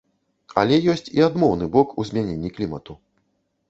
Але 0.61 0.79
ёсць 0.95 1.11
і 1.19 1.23
адмоўны 1.29 1.71
бок 1.79 1.97
у 2.01 2.09
змяненні 2.11 2.57
клімату. 2.61 3.03